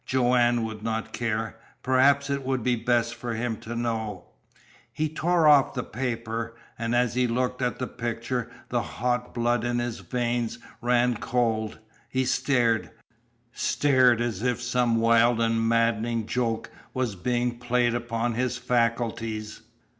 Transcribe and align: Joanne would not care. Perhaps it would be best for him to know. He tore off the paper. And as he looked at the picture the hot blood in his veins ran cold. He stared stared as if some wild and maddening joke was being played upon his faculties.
Joanne 0.03 0.63
would 0.63 0.81
not 0.81 1.13
care. 1.13 1.57
Perhaps 1.83 2.31
it 2.31 2.43
would 2.43 2.63
be 2.63 2.75
best 2.75 3.13
for 3.13 3.35
him 3.35 3.57
to 3.57 3.75
know. 3.75 4.29
He 4.91 5.07
tore 5.07 5.47
off 5.47 5.75
the 5.75 5.83
paper. 5.83 6.55
And 6.79 6.95
as 6.95 7.13
he 7.13 7.27
looked 7.27 7.61
at 7.61 7.77
the 7.77 7.85
picture 7.85 8.49
the 8.69 8.81
hot 8.81 9.31
blood 9.35 9.63
in 9.63 9.77
his 9.77 9.99
veins 9.99 10.57
ran 10.81 11.17
cold. 11.17 11.77
He 12.09 12.25
stared 12.25 12.89
stared 13.53 14.21
as 14.21 14.41
if 14.41 14.59
some 14.59 14.95
wild 14.95 15.39
and 15.39 15.61
maddening 15.69 16.25
joke 16.25 16.71
was 16.95 17.13
being 17.15 17.59
played 17.59 17.93
upon 17.93 18.33
his 18.33 18.57
faculties. 18.57 19.61